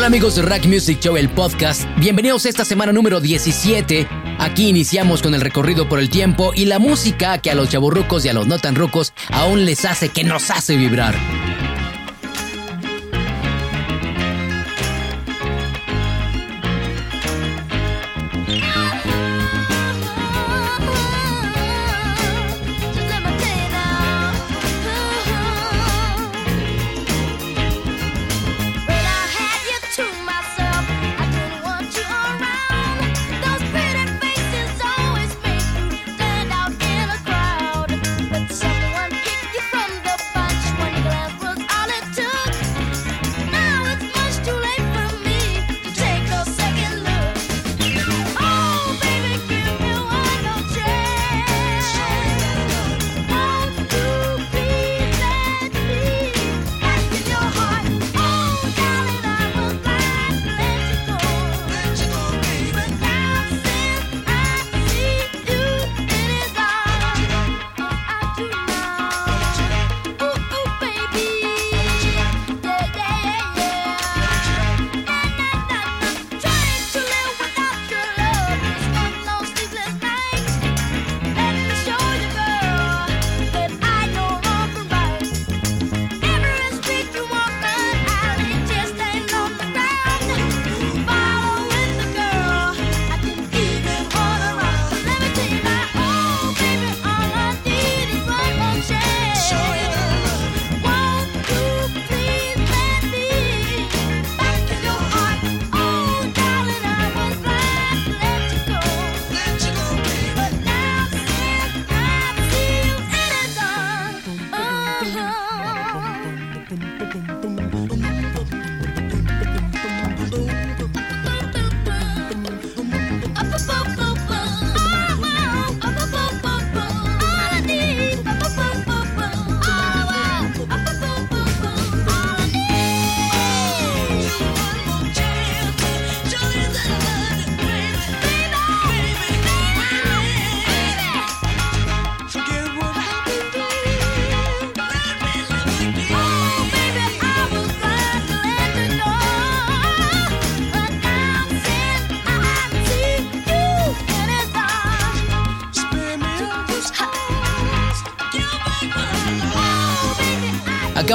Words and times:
Hola 0.00 0.06
amigos 0.06 0.36
de 0.36 0.40
Rack 0.40 0.64
Music 0.64 0.98
Show, 0.98 1.18
el 1.18 1.28
podcast. 1.28 1.84
Bienvenidos 1.98 2.46
a 2.46 2.48
esta 2.48 2.64
semana 2.64 2.90
número 2.90 3.20
17. 3.20 4.08
Aquí 4.38 4.66
iniciamos 4.66 5.20
con 5.20 5.34
el 5.34 5.42
recorrido 5.42 5.90
por 5.90 5.98
el 5.98 6.08
tiempo 6.08 6.52
y 6.54 6.64
la 6.64 6.78
música 6.78 7.36
que 7.36 7.50
a 7.50 7.54
los 7.54 7.68
chaburrucos 7.68 8.24
y 8.24 8.30
a 8.30 8.32
los 8.32 8.46
no 8.46 8.58
tan 8.58 8.76
rucos 8.76 9.12
aún 9.30 9.66
les 9.66 9.84
hace 9.84 10.08
que 10.08 10.24
nos 10.24 10.50
hace 10.50 10.78
vibrar. 10.78 11.14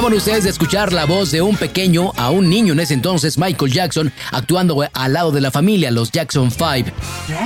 Acaban 0.06 0.20
ustedes 0.20 0.44
de 0.44 0.52
escuchar 0.52 0.94
la 0.94 1.06
voz 1.06 1.32
de 1.32 1.42
un 1.42 1.58
pequeño 1.58 2.12
a 2.16 2.30
un 2.30 2.48
niño 2.48 2.74
en 2.74 2.80
ese 2.80 2.94
entonces, 2.94 3.40
Michael 3.40 3.72
Jackson, 3.72 4.14
actuando 4.32 4.88
al 4.94 5.14
lado 5.14 5.32
de 5.32 5.42
la 5.42 5.50
familia, 5.50 5.90
los 5.90 6.12
Jackson 6.12 6.52
5. 6.52 6.92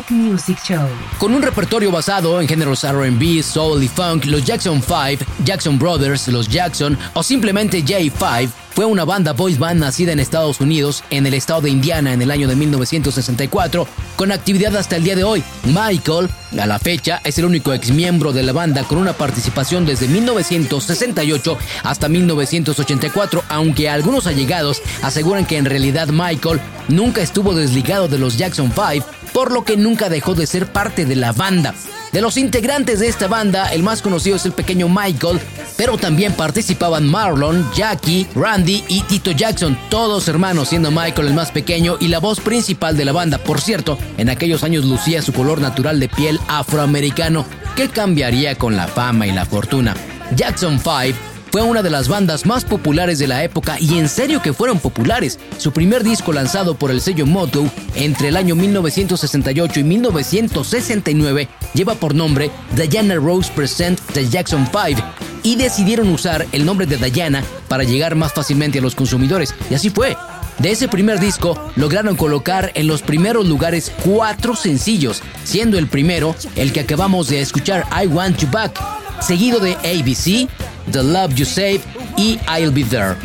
Music 0.10 0.60
Show. 0.66 0.86
Con 1.20 1.34
un 1.34 1.42
repertorio 1.42 1.90
basado 1.90 2.42
en 2.42 2.50
géneros 2.50 2.84
RB, 2.84 3.42
soul 3.44 3.82
y 3.82 3.88
funk, 3.88 4.26
los 4.26 4.44
Jackson 4.44 4.82
5, 4.82 5.24
Jackson 5.46 5.80
Brothers, 5.80 6.28
los 6.28 6.50
Jackson 6.50 6.98
o 7.14 7.24
simplemente 7.24 7.82
J5 7.82 8.50
fue 8.80 8.86
una 8.86 9.04
banda 9.04 9.34
boys 9.34 9.60
band 9.60 9.82
nacida 9.82 10.14
en 10.14 10.22
Estados 10.22 10.62
Unidos, 10.62 11.04
en 11.10 11.26
el 11.26 11.34
estado 11.34 11.60
de 11.60 11.70
Indiana, 11.70 12.14
en 12.14 12.22
el 12.22 12.32
año 12.32 12.48
de 12.48 12.56
1964, 12.56 13.86
con 14.16 14.32
actividad 14.32 14.74
hasta 14.78 14.96
el 14.96 15.04
día 15.04 15.18
de 15.18 15.26
hoy. 15.26 15.44
Michael, 15.66 16.30
a 16.58 16.66
la 16.66 16.80
fecha, 16.80 17.20
es 17.26 17.38
el 17.38 17.44
único 17.44 17.74
ex 17.74 17.92
miembro 17.92 18.32
de 18.32 18.42
la 18.42 18.54
banda 18.54 18.86
con 18.86 18.98
una 18.98 19.12
participación 19.12 19.86
desde 19.86 20.08
1968 20.08 21.58
hasta 21.84 22.08
1984, 22.08 23.44
aunque 23.50 23.90
algunos 23.90 24.28
allegados 24.28 24.82
aseguran 25.02 25.46
que 25.46 25.58
en 25.58 25.66
realidad 25.66 26.08
Michael 26.08 26.62
nunca 26.88 27.22
estuvo 27.22 27.54
desligado 27.54 28.08
de 28.08 28.18
los 28.18 28.38
Jackson 28.38 28.72
5, 28.74 29.06
por 29.34 29.52
lo 29.52 29.66
que 29.66 29.76
nunca 29.76 30.08
dejó 30.08 30.36
de 30.36 30.48
ser 30.48 30.72
parte 30.72 31.06
de 31.06 31.18
la 31.18 31.34
banda. 31.34 31.76
De 32.12 32.22
los 32.22 32.38
integrantes 32.38 33.00
de 33.00 33.08
esta 33.08 33.28
banda, 33.28 33.72
el 33.72 33.84
más 33.84 34.02
conocido 34.02 34.36
es 34.36 34.46
el 34.46 34.52
pequeño 34.52 34.90
Michael, 34.90 35.40
pero 35.78 35.98
también 35.98 36.34
participaban 36.34 37.08
Marlon, 37.08 37.70
Jackie, 37.76 38.28
Randy 38.36 38.84
y 38.88 39.02
Tito 39.02 39.32
Jackson, 39.32 39.78
todos 39.90 40.28
hermanos, 40.28 40.70
siendo 40.70 40.90
Michael 40.90 41.28
el 41.28 41.34
más 41.36 41.52
pequeño 41.52 41.98
y 42.00 42.08
la 42.08 42.20
voz 42.20 42.40
principal 42.40 42.98
de 42.98 43.06
la 43.06 43.12
banda. 43.12 43.38
Por 43.38 43.62
cierto, 43.62 43.98
en 44.18 44.30
aquellos 44.30 44.64
años 44.64 44.86
lucía 44.86 45.22
su 45.22 45.34
color 45.34 45.62
natural 45.62 46.00
de 46.00 46.10
piel 46.10 46.40
afroamericano, 46.48 47.46
que 47.76 47.90
cambiaría 47.90 48.56
con 48.56 48.76
la 48.76 48.88
fama 48.88 49.28
y 49.28 49.32
la 49.32 49.46
fortuna. 49.46 49.96
Jackson 50.36 50.80
5 50.80 51.29
fue 51.52 51.62
una 51.62 51.82
de 51.82 51.90
las 51.90 52.08
bandas 52.08 52.46
más 52.46 52.66
populares 52.66 53.20
de 53.20 53.28
la 53.28 53.44
época 53.44 53.78
y 53.80 53.98
en 53.98 54.10
serio 54.10 54.42
que 54.42 54.54
fueron 54.54 54.80
populares. 54.80 55.40
Su 55.58 55.72
primer 55.72 56.04
disco 56.04 56.32
lanzado 56.34 56.76
por 56.76 56.92
el 56.92 57.02
sello 57.02 57.26
Moto 57.26 57.66
entre 57.96 58.30
el 58.30 58.38
año 58.38 58.56
1968 58.56 59.80
y 59.80 59.84
1969 59.84 61.48
lleva 61.74 61.96
por 61.96 62.16
nombre 62.16 62.52
Diana 62.76 63.16
Rose 63.16 63.52
Present 63.56 64.00
The 64.14 64.28
Jackson 64.30 64.68
5 64.72 65.02
y 65.44 65.56
decidieron 65.56 66.10
usar 66.10 66.46
el 66.52 66.66
nombre 66.66 66.86
de 66.86 66.98
Diana 66.98 67.44
para 67.68 67.84
llegar 67.84 68.16
más 68.16 68.34
fácilmente 68.34 68.80
a 68.80 68.82
los 68.82 68.96
consumidores. 68.96 69.56
Y 69.70 69.74
así 69.74 69.90
fue. 69.90 70.16
De 70.60 70.72
ese 70.72 70.90
primer 70.90 71.22
disco 71.22 71.72
lograron 71.78 72.18
colocar 72.18 72.72
en 72.76 72.88
los 72.88 73.02
primeros 73.02 73.48
lugares 73.48 73.94
cuatro 74.04 74.58
sencillos, 74.58 75.24
siendo 75.46 75.78
el 75.78 75.88
primero 75.88 76.36
el 76.58 76.74
que 76.74 76.82
acabamos 76.82 77.30
de 77.30 77.40
escuchar 77.40 77.88
I 77.92 78.08
Want 78.08 78.40
You 78.40 78.50
Back, 78.52 78.78
seguido 79.22 79.62
de 79.62 79.76
ABC, 79.76 80.50
The 80.92 81.04
Love 81.04 81.38
You 81.38 81.46
Save 81.46 81.86
y 82.18 82.40
I'll 82.48 82.72
Be 82.72 82.84
There. 82.84 83.16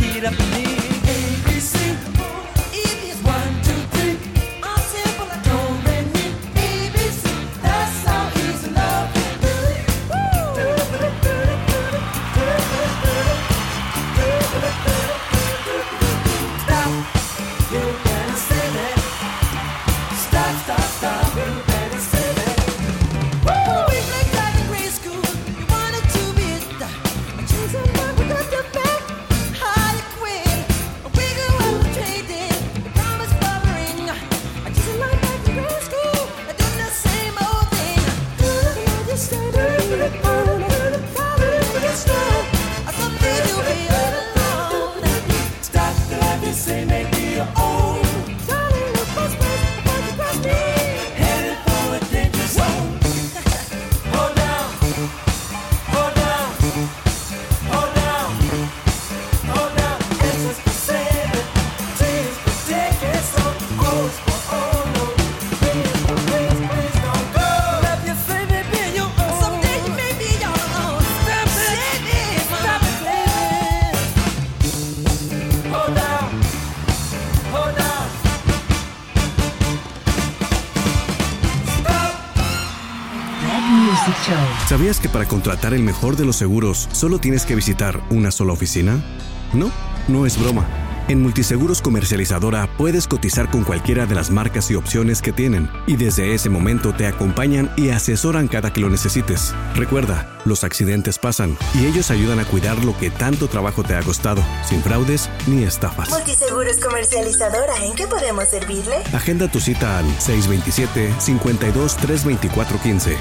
¿Sabías 84.69 84.99
que 84.99 85.11
para 85.11 85.29
contratar 85.29 85.75
el 85.75 85.83
mejor 85.83 86.17
de 86.17 86.25
los 86.25 86.37
seguros 86.37 86.89
solo 86.93 87.19
tienes 87.19 87.45
que 87.45 87.55
visitar 87.55 88.01
una 88.09 88.31
sola 88.31 88.55
oficina? 88.55 89.05
No, 89.53 89.71
no 90.09 90.25
es 90.25 90.41
broma. 90.41 90.84
En 91.07 91.23
Multiseguros 91.23 91.83
Comercializadora 91.83 92.67
puedes 92.79 93.07
cotizar 93.07 93.51
con 93.51 93.63
cualquiera 93.63 94.07
de 94.07 94.15
las 94.15 94.31
marcas 94.31 94.71
y 94.71 94.75
opciones 94.75 95.21
que 95.21 95.35
tienen 95.35 95.69
y 95.87 95.97
desde 95.97 96.33
ese 96.33 96.49
momento 96.49 96.95
te 96.95 97.07
acompañan 97.07 97.71
y 97.77 97.91
asesoran 97.91 98.49
cada 98.49 98.73
que 98.73 98.81
lo 98.81 98.89
necesites. 98.89 99.55
Recuerda, 99.75 100.41
los 100.47 100.65
accidentes 100.65 101.19
pasan 101.19 101.59
y 101.75 101.85
ellos 101.85 102.11
ayudan 102.11 102.39
a 102.39 102.47
cuidar 102.47 102.83
lo 102.83 102.97
que 102.97 103.11
tanto 103.11 103.49
trabajo 103.49 103.83
te 103.83 103.95
ha 103.95 104.03
costado, 104.03 104.43
sin 104.67 104.83
fraudes 104.83 105.29
ni 105.47 105.65
estafas. 105.65 106.09
Multiseguros 106.09 106.79
Comercializadora, 106.79 107.85
¿en 107.85 107.95
qué 107.95 108.07
podemos 108.07 108.49
servirle? 108.49 108.97
Agenda 109.13 109.49
tu 109.49 109.61
cita 109.61 109.99
al 109.99 110.07
627-52-324-15. 110.21 113.19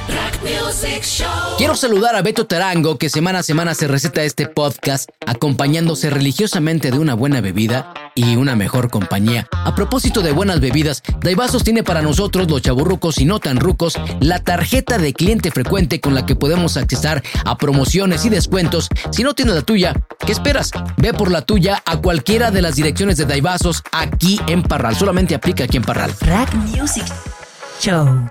Quiero 1.57 1.75
saludar 1.75 2.15
a 2.15 2.21
Beto 2.21 2.47
Tarango 2.47 2.97
que 2.97 3.09
semana 3.09 3.39
a 3.39 3.43
semana 3.43 3.75
se 3.75 3.89
receta 3.89 4.23
este 4.23 4.47
podcast 4.47 5.09
acompañándose 5.27 6.09
religiosamente 6.09 6.91
de 6.91 6.99
una 6.99 7.13
buena 7.13 7.41
bebida 7.41 7.93
y 8.15 8.35
una 8.35 8.55
mejor 8.55 8.89
compañía. 8.89 9.47
A 9.51 9.75
propósito 9.75 10.21
de 10.21 10.31
buenas 10.31 10.59
bebidas, 10.59 11.03
Daivasos 11.21 11.63
tiene 11.63 11.83
para 11.83 12.01
nosotros, 12.01 12.49
los 12.49 12.61
chaburrucos 12.61 13.17
y 13.19 13.25
no 13.25 13.39
tan 13.39 13.57
rucos, 13.57 13.99
la 14.19 14.39
tarjeta 14.39 14.97
de 14.97 15.13
cliente 15.13 15.51
frecuente 15.51 15.99
con 15.99 16.15
la 16.15 16.25
que 16.25 16.35
podemos 16.35 16.77
accesar 16.77 17.23
a 17.45 17.57
promociones 17.57 18.25
y 18.25 18.29
descuentos. 18.29 18.89
Si 19.11 19.23
no 19.23 19.33
tienes 19.33 19.55
la 19.55 19.61
tuya, 19.61 19.93
¿qué 20.25 20.31
esperas? 20.31 20.71
Ve 20.97 21.13
por 21.13 21.31
la 21.31 21.41
tuya 21.41 21.81
a 21.85 21.97
cualquiera 21.97 22.51
de 22.51 22.61
las 22.61 22.75
direcciones 22.75 23.17
de 23.17 23.25
Daivasos 23.25 23.83
aquí 23.91 24.39
en 24.47 24.63
Parral. 24.63 24.95
Solamente 24.95 25.35
aplica 25.35 25.63
aquí 25.63 25.77
en 25.77 25.83
Parral. 25.83 26.13
Rack 26.21 26.53
Music 26.55 27.05
Show. 27.79 28.27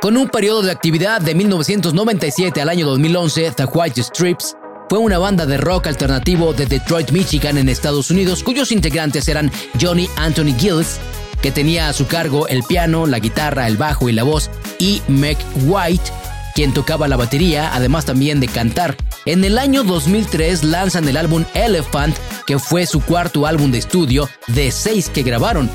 Con 0.00 0.18
un 0.18 0.28
periodo 0.28 0.60
de 0.60 0.70
actividad 0.70 1.22
de 1.22 1.34
1997 1.34 2.60
al 2.60 2.68
año 2.68 2.86
2011, 2.86 3.52
The 3.52 3.64
White 3.64 4.02
Strips 4.02 4.54
fue 4.88 4.98
una 4.98 5.18
banda 5.18 5.46
de 5.46 5.56
rock 5.56 5.86
alternativo 5.86 6.52
de 6.52 6.66
Detroit, 6.66 7.10
Michigan, 7.10 7.58
en 7.58 7.68
Estados 7.68 8.10
Unidos, 8.10 8.42
cuyos 8.42 8.70
integrantes 8.72 9.28
eran 9.28 9.50
Johnny 9.80 10.08
Anthony 10.16 10.54
Gills, 10.58 10.98
que 11.40 11.50
tenía 11.50 11.88
a 11.88 11.92
su 11.92 12.06
cargo 12.06 12.48
el 12.48 12.62
piano, 12.62 13.06
la 13.06 13.18
guitarra, 13.18 13.66
el 13.66 13.76
bajo 13.76 14.08
y 14.08 14.12
la 14.12 14.22
voz, 14.22 14.50
y 14.78 15.02
Meg 15.08 15.38
White, 15.64 16.10
quien 16.54 16.74
tocaba 16.74 17.08
la 17.08 17.16
batería, 17.16 17.74
además 17.74 18.04
también 18.04 18.40
de 18.40 18.48
cantar. 18.48 18.96
En 19.24 19.44
el 19.44 19.58
año 19.58 19.84
2003 19.84 20.64
lanzan 20.64 21.08
el 21.08 21.16
álbum 21.16 21.44
Elephant, 21.54 22.16
que 22.46 22.58
fue 22.58 22.86
su 22.86 23.00
cuarto 23.00 23.46
álbum 23.46 23.70
de 23.70 23.78
estudio 23.78 24.28
de 24.48 24.70
seis 24.70 25.08
que 25.08 25.22
grabaron. 25.22 25.70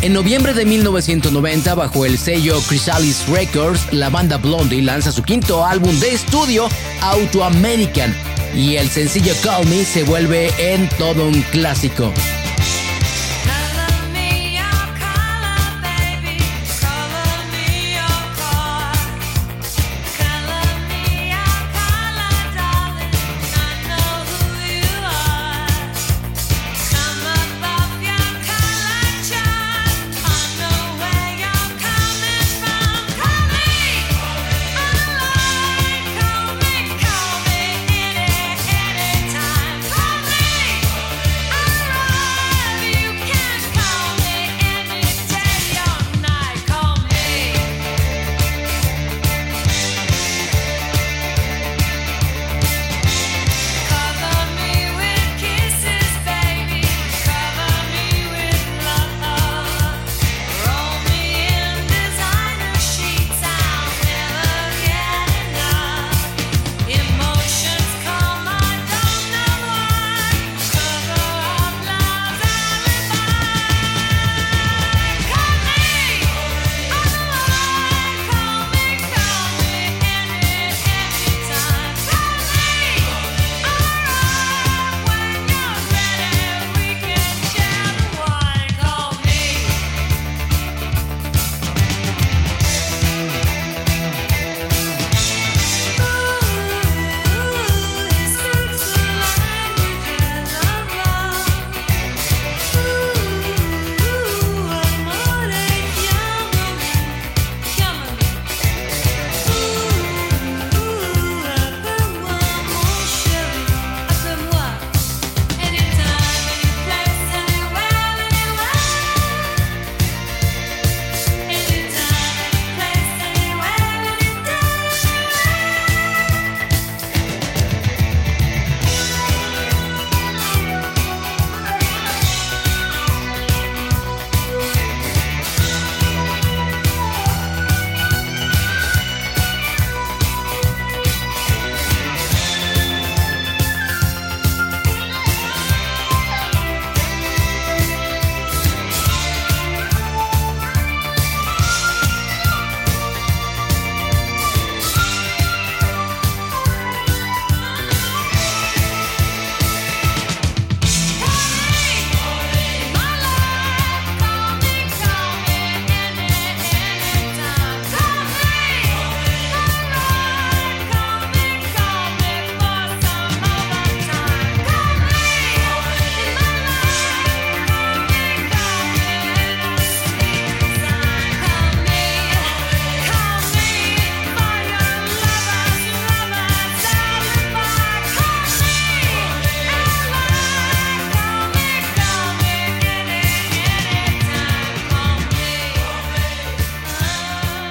En 0.04 0.12
noviembre 0.12 0.52
de 0.52 0.66
1990, 0.66 1.75
bajo 1.75 2.04
el 2.04 2.18
sello 2.18 2.61
Chrysalis 2.61 3.26
Records, 3.26 3.90
la 3.90 4.11
banda 4.11 4.37
Blondie 4.37 4.82
lanza 4.82 5.11
su 5.11 5.23
quinto 5.23 5.64
álbum 5.64 5.99
de 5.99 6.12
estudio, 6.12 6.68
Auto 7.00 7.42
American, 7.42 8.14
y 8.54 8.76
el 8.76 8.90
sencillo 8.90 9.32
Call 9.42 9.66
Me 9.66 9.82
se 9.82 10.02
vuelve 10.02 10.50
en 10.58 10.90
todo 10.99 11.26
un 11.26 11.40
clásico. 11.44 12.12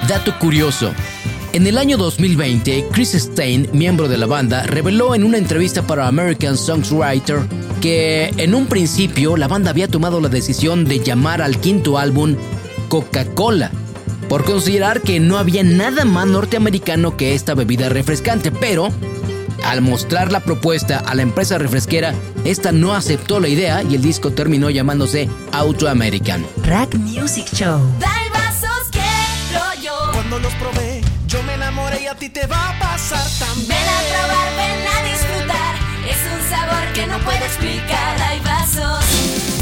Dato 0.08 0.38
curioso. 0.38 0.92
En 1.54 1.66
el 1.66 1.78
año 1.78 1.96
2020, 1.96 2.88
Chris 2.92 3.12
Stein, 3.12 3.68
miembro 3.72 4.06
de 4.06 4.18
la 4.18 4.26
banda, 4.26 4.64
reveló 4.64 5.14
en 5.14 5.24
una 5.24 5.38
entrevista 5.38 5.86
para 5.86 6.06
American 6.06 6.58
Songwriter 6.58 7.38
que 7.80 8.26
en 8.36 8.54
un 8.54 8.66
principio 8.66 9.38
la 9.38 9.48
banda 9.48 9.70
había 9.70 9.88
tomado 9.88 10.20
la 10.20 10.28
decisión 10.28 10.84
de 10.84 10.98
llamar 10.98 11.40
al 11.40 11.58
quinto 11.58 11.96
álbum 11.96 12.36
Coca-Cola, 12.88 13.70
por 14.28 14.44
considerar 14.44 15.00
que 15.00 15.20
no 15.20 15.38
había 15.38 15.62
nada 15.62 16.04
más 16.04 16.26
norteamericano 16.26 17.16
que 17.16 17.34
esta 17.34 17.54
bebida 17.54 17.88
refrescante, 17.88 18.50
pero 18.50 18.90
al 19.64 19.80
mostrar 19.80 20.32
la 20.32 20.40
propuesta 20.40 20.98
a 20.98 21.14
la 21.14 21.22
empresa 21.22 21.56
refresquera, 21.56 22.14
esta 22.44 22.72
no 22.72 22.92
aceptó 22.92 23.40
la 23.40 23.48
idea 23.48 23.82
y 23.82 23.94
el 23.94 24.02
disco 24.02 24.32
terminó 24.32 24.68
llamándose 24.68 25.30
Auto 25.52 25.88
American. 25.88 26.44
Rack 26.62 26.94
Music 26.96 27.46
Show 27.54 27.80
yo 31.34 31.42
me 31.42 31.54
enamoré 31.54 32.02
y 32.02 32.06
a 32.06 32.14
ti 32.14 32.28
te 32.28 32.46
va 32.46 32.70
a 32.70 32.78
pasar 32.78 33.26
también. 33.40 33.68
Ven 33.68 33.88
a 33.88 34.00
probar, 34.12 34.48
ven 34.56 34.86
a 34.94 35.02
disfrutar, 35.10 35.74
es 36.08 36.20
un 36.32 36.50
sabor 36.50 36.92
que 36.92 37.06
no 37.08 37.18
puedo 37.18 37.44
explicar, 37.44 38.22
hay 38.22 38.40
vasos. 38.40 39.53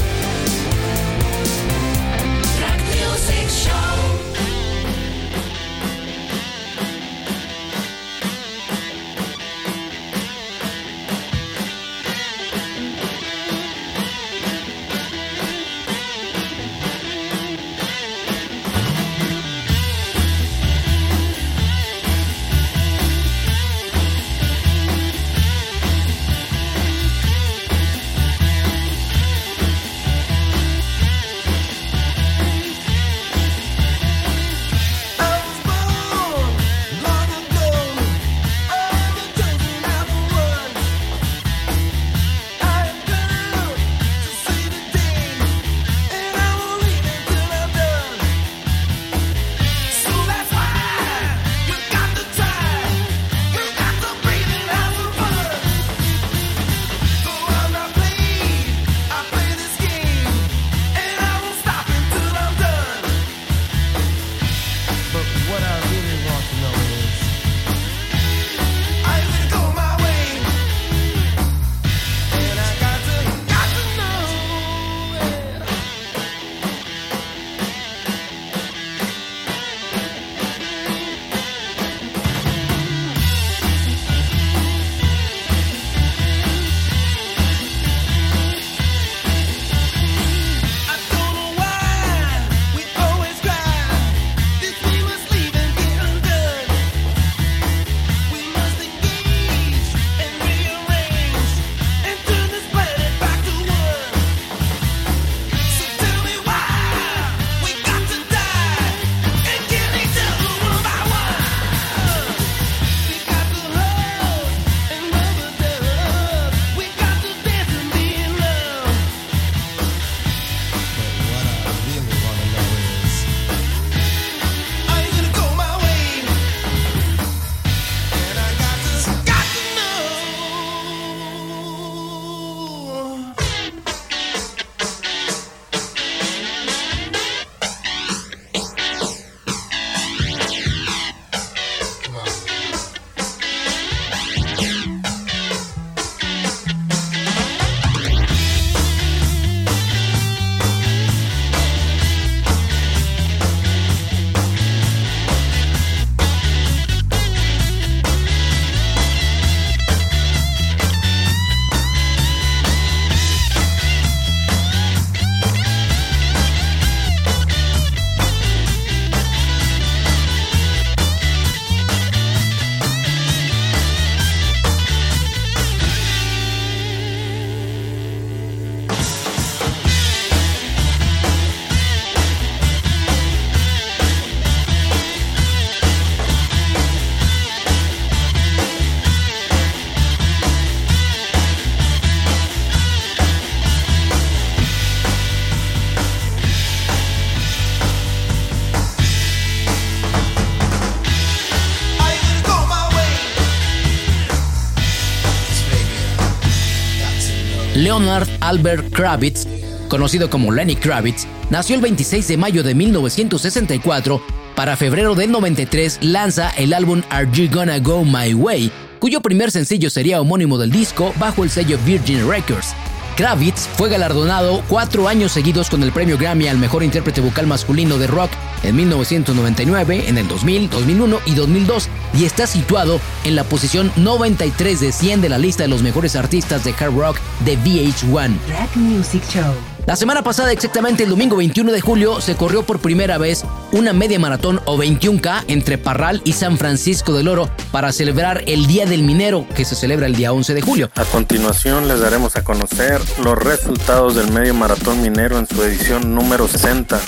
Leonard 207.93 208.27
Albert 208.41 208.91
Kravitz, 208.91 209.47
conocido 209.89 210.31
como 210.31 210.51
Lenny 210.51 210.77
Kravitz, 210.77 211.27
nació 211.51 211.75
el 211.75 211.83
26 211.83 212.27
de 212.27 212.37
mayo 212.39 212.63
de 212.63 212.75
1964. 212.75 214.23
Para 214.57 214.79
febrero 214.79 215.15
del 215.15 215.31
93 215.31 215.99
lanza 216.01 216.49
el 216.57 216.73
álbum 216.73 217.03
Are 217.11 217.29
You 217.31 217.51
Gonna 217.53 217.81
Go 217.81 218.03
My 218.03 218.33
Way, 218.33 218.73
cuyo 218.99 219.21
primer 219.21 219.51
sencillo 219.51 219.91
sería 219.91 220.23
homónimo 220.23 220.57
del 220.57 220.71
disco 220.71 221.13
bajo 221.19 221.45
el 221.45 221.51
sello 221.51 221.79
Virgin 221.85 222.27
Records. 222.27 222.75
Kravitz 223.17 223.69
fue 223.77 223.89
galardonado 223.89 224.63
cuatro 224.69 225.09
años 225.09 225.33
seguidos 225.33 225.69
con 225.69 225.83
el 225.83 225.93
premio 225.93 226.17
Grammy 226.17 226.49
al 226.49 226.59
mejor 226.59 226.83
intérprete 226.83 227.21
vocal 227.21 227.47
masculino 227.47 227.99
de 227.99 228.07
rock 228.07 228.31
en 228.63 228.77
1999, 228.77 230.09
en 230.09 230.19
el 230.19 230.29
2000, 230.29 230.71
2001 230.71 231.21
y 231.27 231.35
2002 231.35 231.89
y 232.15 232.25
está 232.25 232.47
situado 232.47 233.01
en 233.25 233.37
la 233.37 233.45
posición 233.45 233.93
93 233.97 234.81
de 234.81 234.93
100 234.93 235.21
de 235.21 235.29
la 235.29 235.39
lista 235.39 235.65
de 235.65 235.69
los 235.69 235.83
mejores 235.83 236.17
artistas 236.17 236.65
de 236.65 236.75
hard 236.79 236.95
rock 236.95 237.19
de 237.45 237.59
VH1. 237.59 238.31
Music 238.77 239.23
Show. 239.31 239.72
La 239.85 239.97
semana 239.97 240.23
pasada, 240.23 240.53
exactamente 240.53 241.03
el 241.03 241.11
domingo 241.11 241.37
21 241.37 241.73
de 241.73 241.81
julio, 241.81 242.21
se 242.21 242.37
corrió 242.37 242.63
por 242.63 242.79
primera 242.79 243.19
vez 243.19 243.45
una 243.73 243.93
media 243.93 244.17
maratón 244.21 244.61
o 244.65 244.79
21K 244.79 245.45
entre 245.49 245.77
Parral 245.77 246.23
y 246.25 246.35
San 246.35 246.57
Francisco 246.57 247.13
del 247.13 247.27
Oro 247.27 247.51
para 247.73 247.91
celebrar 247.91 248.45
el 248.47 248.69
Día 248.69 248.87
del 248.87 249.03
Minero 249.03 249.45
que 249.57 249.65
se 249.65 249.75
celebra 249.75 250.07
el 250.07 250.15
día 250.15 250.33
11 250.33 250.55
de 250.55 250.61
julio. 250.61 250.91
A 250.95 251.05
continuación 251.05 251.89
les 251.89 251.99
daremos 251.99 252.37
a 252.37 252.45
conocer 252.45 253.01
los 253.25 253.37
resultados 253.37 254.15
del 254.15 254.31
medio 254.31 254.55
maratón 254.55 255.03
minero 255.03 255.37
en 255.37 255.49
su 255.49 255.61
edición 255.65 256.15
número 256.15 256.47
60. 256.47 257.01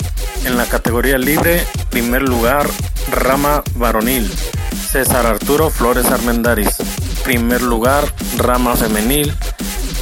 En 0.43 0.57
la 0.57 0.65
categoría 0.65 1.17
libre, 1.17 1.65
primer 1.89 2.23
lugar, 2.23 2.69
rama 3.09 3.63
varonil, 3.75 4.29
César 4.91 5.25
Arturo 5.25 5.69
Flores 5.69 6.07
Armendaris. 6.07 6.75
Primer 7.23 7.61
lugar, 7.61 8.03
rama 8.37 8.75
femenil, 8.75 9.33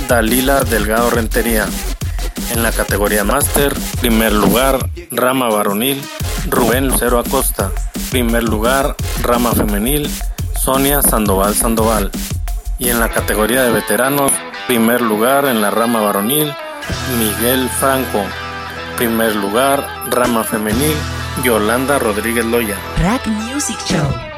Dalila 0.08 0.64
Delgado 0.64 1.12
Rentería. 1.12 1.68
En 2.52 2.64
la 2.64 2.72
categoría 2.72 3.24
máster, 3.24 3.74
primer 4.00 4.32
lugar, 4.32 4.90
rama 5.12 5.50
varonil, 5.50 6.02
Rubén 6.50 6.88
Lucero 6.88 7.20
Acosta. 7.20 7.72
Primer 8.12 8.44
lugar, 8.44 8.96
rama 9.22 9.52
femenil, 9.54 10.10
Sonia 10.60 11.02
Sandoval 11.02 11.56
Sandoval. 11.56 12.12
Y 12.80 12.90
en 12.90 13.00
la 13.00 13.10
categoría 13.10 13.64
de 13.64 13.72
veteranos, 13.72 14.32
primer 14.68 15.02
lugar 15.02 15.46
en 15.46 15.62
la 15.62 15.72
rama 15.72 16.02
varonil, 16.02 16.54
Miguel 17.18 17.70
Franco. 17.70 18.24
Primer 18.98 19.36
lugar, 19.36 19.88
rama 20.12 20.44
femenil, 20.44 20.96
Yolanda 21.44 21.98
Rodríguez 21.98 22.46
Loya. 22.46 22.78
Rack 22.98 23.26
Music 23.28 23.78
Show. 23.88 24.33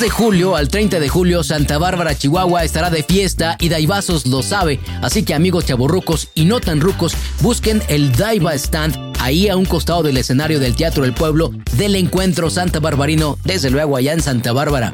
Del 0.00 0.08
22 0.08 0.18
de 0.18 0.24
julio 0.24 0.56
al 0.56 0.68
30 0.68 0.98
de 0.98 1.08
julio, 1.10 1.44
Santa 1.44 1.76
Bárbara, 1.76 2.16
Chihuahua 2.16 2.64
estará 2.64 2.88
de 2.88 3.02
fiesta 3.02 3.56
y 3.60 3.68
Daibazos 3.68 4.26
lo 4.26 4.42
sabe. 4.42 4.80
Así 5.02 5.24
que 5.24 5.34
amigos 5.34 5.66
chaborrucos 5.66 6.28
y 6.34 6.46
no 6.46 6.58
tan 6.58 6.80
rucos, 6.80 7.14
busquen 7.40 7.82
el 7.88 8.12
Daiba 8.12 8.54
Stand 8.54 8.96
ahí 9.18 9.48
a 9.48 9.56
un 9.56 9.66
costado 9.66 10.02
del 10.02 10.16
escenario 10.16 10.58
del 10.58 10.74
Teatro 10.74 11.02
del 11.02 11.12
Pueblo 11.12 11.52
del 11.76 11.96
Encuentro 11.96 12.48
Santa 12.48 12.80
Barbarino, 12.80 13.38
desde 13.44 13.68
luego 13.68 13.96
allá 13.96 14.14
en 14.14 14.22
Santa 14.22 14.52
Bárbara. 14.52 14.92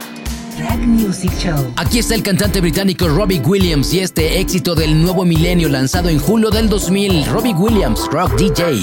Music 0.84 1.32
Show. 1.38 1.72
Aquí 1.76 2.00
está 2.00 2.14
el 2.14 2.22
cantante 2.22 2.60
británico 2.60 3.06
Robbie 3.06 3.40
Williams 3.40 3.92
y 3.94 4.00
este 4.00 4.40
éxito 4.40 4.74
del 4.74 5.00
nuevo 5.00 5.24
milenio 5.24 5.68
lanzado 5.68 6.08
en 6.08 6.18
julio 6.18 6.50
del 6.50 6.68
2000. 6.68 7.26
Robbie 7.26 7.54
Williams, 7.54 8.00
Rock 8.10 8.36
DJ. 8.36 8.82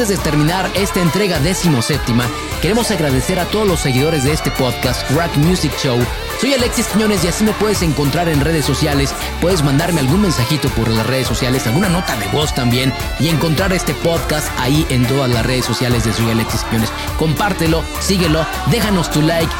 Antes 0.00 0.16
de 0.16 0.24
terminar 0.24 0.70
esta 0.72 0.98
entrega 1.02 1.38
decimoséptima, 1.40 2.24
queremos 2.62 2.90
agradecer 2.90 3.38
a 3.38 3.44
todos 3.44 3.68
los 3.68 3.80
seguidores 3.80 4.24
de 4.24 4.32
este 4.32 4.50
podcast, 4.50 5.02
Rack 5.10 5.36
Music 5.36 5.70
Show. 5.76 5.98
Soy 6.40 6.54
Alexis 6.54 6.86
Quiñones 6.86 7.22
y 7.22 7.28
así 7.28 7.44
me 7.44 7.52
puedes 7.52 7.82
encontrar 7.82 8.30
en 8.30 8.40
redes 8.40 8.64
sociales. 8.64 9.12
Puedes 9.42 9.62
mandarme 9.62 10.00
algún 10.00 10.22
mensajito 10.22 10.70
por 10.70 10.88
las 10.88 11.06
redes 11.06 11.26
sociales, 11.26 11.66
alguna 11.66 11.90
nota 11.90 12.16
de 12.16 12.26
voz 12.28 12.54
también 12.54 12.94
y 13.18 13.28
encontrar 13.28 13.74
este 13.74 13.92
podcast 13.92 14.48
ahí 14.58 14.86
en 14.88 15.06
todas 15.06 15.30
las 15.30 15.44
redes 15.44 15.66
sociales 15.66 16.02
de 16.06 16.14
Soy 16.14 16.30
Alexis 16.30 16.62
Quiñones. 16.62 16.90
Compártelo, 17.18 17.84
síguelo, 18.00 18.46
déjanos 18.70 19.10
tu 19.10 19.20
like. 19.20 19.52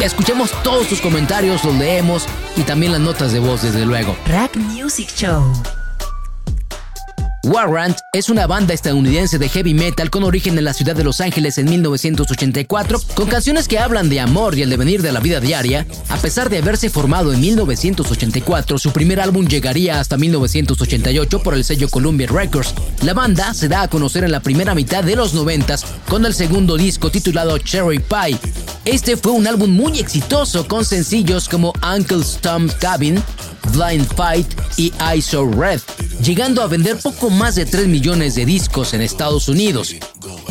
Escuchemos 0.00 0.52
todos 0.62 0.88
tus 0.88 1.00
comentarios, 1.00 1.64
los 1.64 1.74
leemos 1.74 2.26
y 2.54 2.64
también 2.64 2.92
las 2.92 3.00
notas 3.00 3.32
de 3.32 3.38
voz, 3.38 3.62
desde 3.62 3.86
luego. 3.86 4.14
Rack 4.26 4.56
Music 4.56 5.08
Show. 5.16 5.54
Warrant 7.46 7.96
es 8.12 8.28
una 8.28 8.48
banda 8.48 8.74
estadounidense 8.74 9.38
de 9.38 9.48
heavy 9.48 9.72
metal 9.72 10.10
con 10.10 10.24
origen 10.24 10.58
en 10.58 10.64
la 10.64 10.72
ciudad 10.72 10.96
de 10.96 11.04
Los 11.04 11.20
Ángeles 11.20 11.58
en 11.58 11.70
1984, 11.70 13.00
con 13.14 13.28
canciones 13.28 13.68
que 13.68 13.78
hablan 13.78 14.08
de 14.08 14.18
amor 14.18 14.58
y 14.58 14.62
el 14.62 14.70
devenir 14.70 15.00
de 15.00 15.12
la 15.12 15.20
vida 15.20 15.38
diaria. 15.38 15.86
A 16.08 16.16
pesar 16.16 16.50
de 16.50 16.58
haberse 16.58 16.90
formado 16.90 17.32
en 17.32 17.40
1984, 17.40 18.78
su 18.78 18.90
primer 18.90 19.20
álbum 19.20 19.46
llegaría 19.46 20.00
hasta 20.00 20.16
1988 20.16 21.42
por 21.42 21.54
el 21.54 21.62
sello 21.62 21.88
Columbia 21.88 22.26
Records. 22.26 22.74
La 23.02 23.14
banda 23.14 23.54
se 23.54 23.68
da 23.68 23.82
a 23.82 23.88
conocer 23.88 24.24
en 24.24 24.32
la 24.32 24.40
primera 24.40 24.74
mitad 24.74 25.04
de 25.04 25.14
los 25.14 25.32
90 25.32 25.76
con 26.08 26.26
el 26.26 26.34
segundo 26.34 26.76
disco 26.76 27.10
titulado 27.10 27.58
Cherry 27.58 28.00
Pie. 28.00 28.38
Este 28.84 29.16
fue 29.16 29.30
un 29.32 29.46
álbum 29.46 29.70
muy 29.70 30.00
exitoso 30.00 30.66
con 30.66 30.84
sencillos 30.84 31.48
como 31.48 31.72
Uncle 31.96 32.24
Tom's 32.40 32.74
Cabin, 32.74 33.22
Blind 33.72 34.06
Fight 34.14 34.46
y 34.76 34.92
I 35.14 35.20
So 35.20 35.44
Red, 35.44 35.80
llegando 36.22 36.62
a 36.62 36.66
vender 36.66 36.96
poco 36.98 37.30
más 37.30 37.54
de 37.54 37.66
3 37.66 37.88
millones 37.88 38.34
de 38.34 38.46
discos 38.46 38.94
en 38.94 39.02
Estados 39.02 39.48
Unidos. 39.48 39.94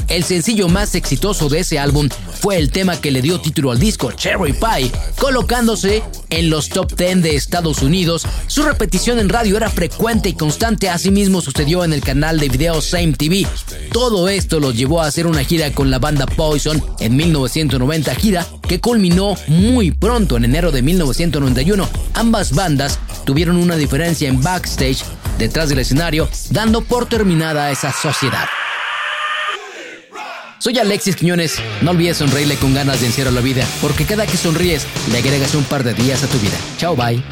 El 0.08 0.24
sencillo 0.24 0.68
más 0.68 0.94
exitoso 0.94 1.50
de 1.50 1.60
ese 1.60 1.80
álbum 1.80 2.10
fue 2.40 2.58
el 2.58 2.70
tema 2.70 3.02
que 3.02 3.12
le 3.12 3.22
dio 3.22 3.42
título 3.42 3.72
al 3.72 3.80
disco 3.80 4.12
Cherry 4.12 4.54
Pie, 4.54 4.92
colocándose 5.18 6.04
en 6.30 6.50
los 6.50 6.70
top 6.70 6.96
10 6.96 7.24
de 7.24 7.36
Estados 7.36 7.82
Unidos. 7.82 8.26
Su 8.48 8.64
repetición 8.64 9.18
en 9.20 9.30
radio 9.30 9.58
era 9.58 9.70
frecuente 9.70 10.30
y 10.30 10.34
constante, 10.34 10.90
asimismo 10.90 11.42
sucedió 11.42 11.84
en 11.84 11.92
el 11.92 12.02
canal 12.02 12.40
de 12.40 12.50
video 12.50 12.82
Same 12.82 13.14
TV. 13.14 13.48
Todo 13.92 14.30
esto 14.30 14.60
los 14.60 14.76
llevó 14.76 15.02
a 15.02 15.08
hacer 15.08 15.26
una 15.26 15.44
gira 15.44 15.72
con 15.72 15.90
la 15.90 15.98
banda 15.98 16.28
Poison 16.28 16.84
en 17.00 17.16
1990, 17.16 18.14
gira 18.16 18.46
que 18.68 18.80
culminó 18.80 19.36
muy 19.48 19.92
pronto 19.92 20.38
en 20.38 20.46
enero 20.46 20.72
de 20.72 20.84
1991. 20.84 21.90
Ambas 22.14 22.54
bandas 22.54 23.00
tuvieron 23.26 23.58
una 23.58 23.76
diferencia 23.76 24.30
en 24.30 24.42
backstage 24.42 25.04
detrás 25.38 25.70
del 25.70 25.80
escenario, 25.80 26.30
dando 26.50 26.82
por 26.82 27.08
terminada 27.08 27.72
esa 27.72 27.92
sociedad. 27.92 28.48
Soy 30.60 30.80
Alexis 30.80 31.16
Quiñones. 31.16 31.62
No 31.82 31.92
olvides 31.92 32.18
sonreírle 32.18 32.56
con 32.56 32.74
ganas 32.74 33.02
de 33.02 33.08
encierro 33.08 33.32
la 33.32 33.42
vida, 33.42 33.68
porque 33.82 34.06
cada 34.06 34.26
que 34.26 34.38
sonríes 34.38 34.88
le 35.12 35.20
agregas 35.20 35.54
un 35.54 35.64
par 35.64 35.84
de 35.84 35.94
días 35.94 36.24
a 36.24 36.28
tu 36.28 36.40
vida. 36.40 36.58
Chao, 36.78 36.96
bye. 36.96 37.24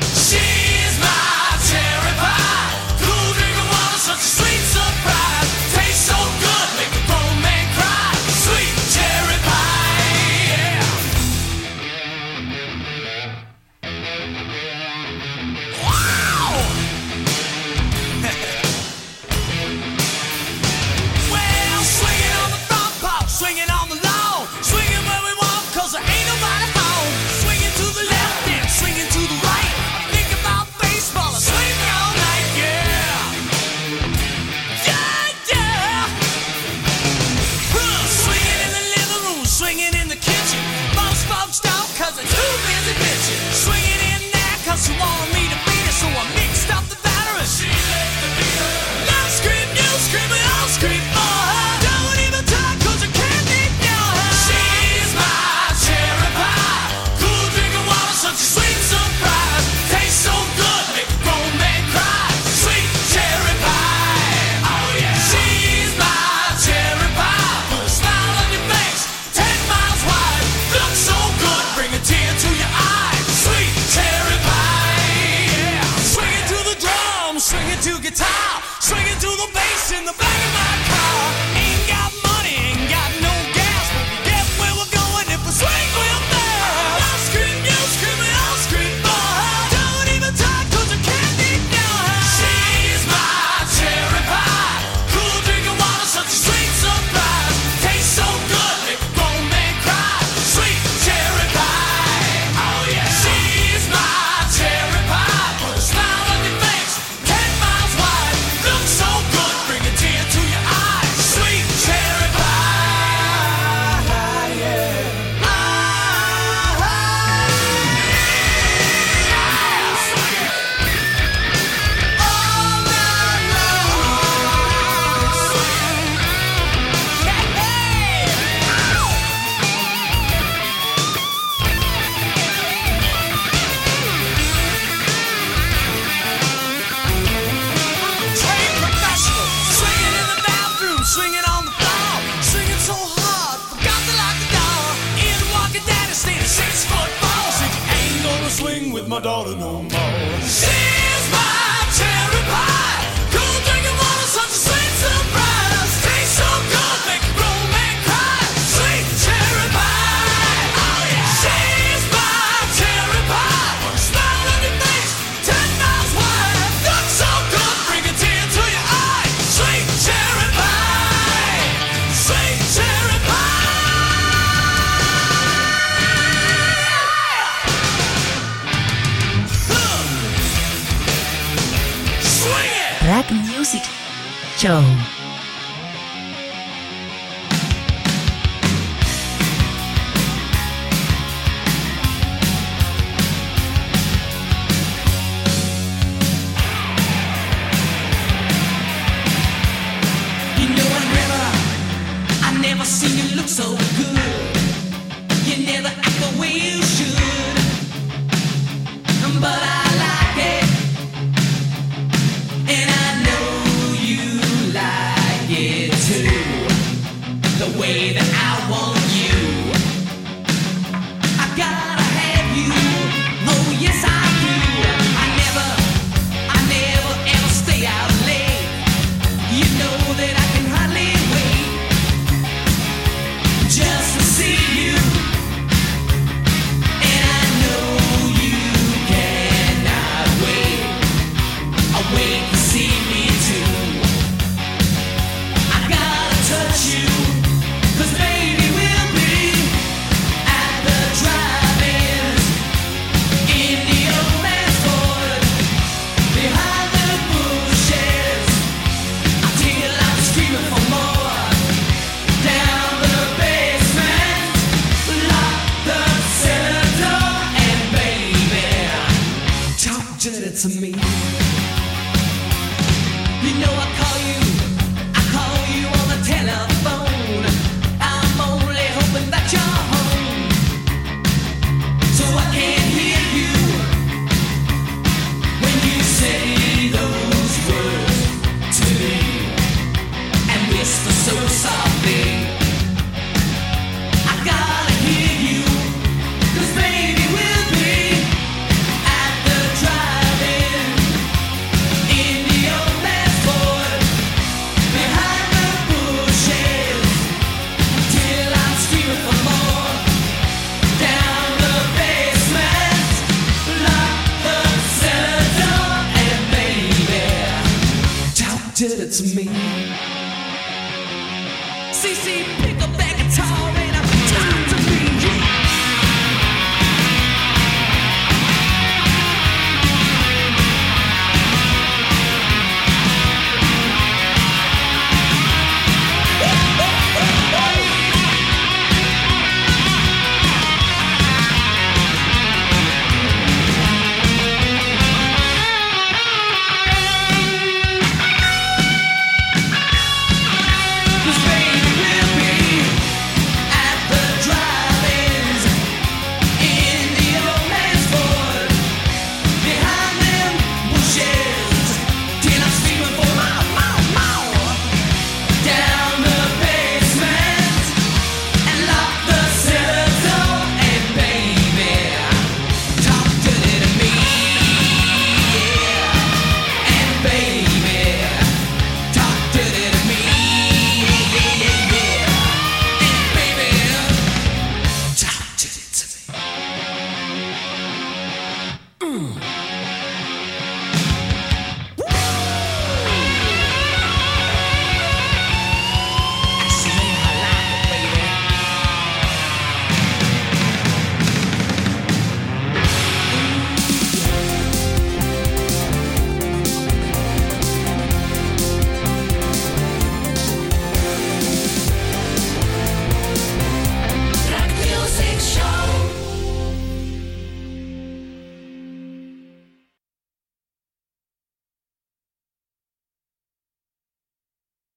suicide. 291.33 291.82